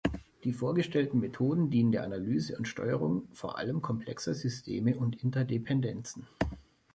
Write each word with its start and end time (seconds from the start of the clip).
Die 0.45 0.51
vorgestellten 0.53 1.19
Methoden 1.19 1.69
dienen 1.69 1.91
der 1.91 2.03
Analyse 2.03 2.57
und 2.57 2.67
Steuerung 2.67 3.27
vor 3.33 3.59
allem 3.59 3.83
komplexer 3.83 4.33
Systeme 4.33 4.97
und 4.97 5.21
Interdependenzen. 5.23 6.25